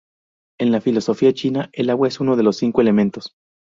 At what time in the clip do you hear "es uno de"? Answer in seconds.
2.07-2.41